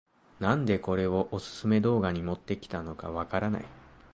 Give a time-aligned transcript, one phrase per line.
[0.39, 3.65] なんでこれをオススメ動画に持ってきたのかわからない